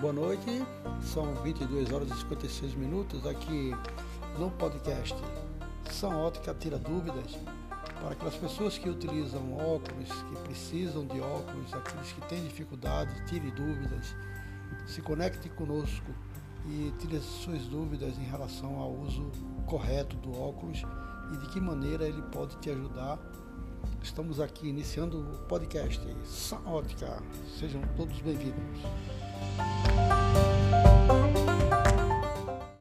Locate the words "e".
2.10-2.14, 16.66-16.92, 21.32-21.38